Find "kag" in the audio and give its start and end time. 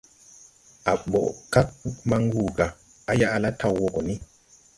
1.53-1.67